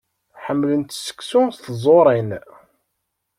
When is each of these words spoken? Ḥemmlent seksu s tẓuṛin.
Ḥemmlent 0.43 0.95
seksu 1.05 1.41
s 1.55 1.57
tẓuṛin. 1.57 2.29